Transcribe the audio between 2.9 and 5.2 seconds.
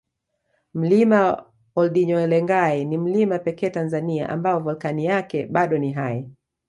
mlima pekee Tanzania ambao volkani